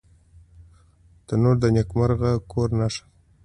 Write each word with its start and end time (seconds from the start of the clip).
تنور 1.25 1.55
د 1.63 1.65
نیکمرغه 1.75 2.31
کور 2.51 2.69
نښه 2.79 3.03
ده 3.07 3.09